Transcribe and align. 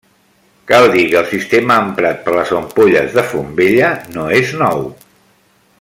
Cal 0.69 0.85
dir 0.95 1.03
que 1.11 1.17
el 1.19 1.27
sistema 1.33 1.77
emprat 1.87 2.23
per 2.29 2.33
les 2.37 2.55
ampolles 2.61 3.13
de 3.19 3.25
Font 3.35 3.53
Vella 3.61 3.91
no 4.17 4.25
és 4.39 4.55
nou. 4.63 4.83